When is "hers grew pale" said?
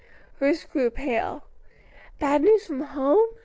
0.39-1.43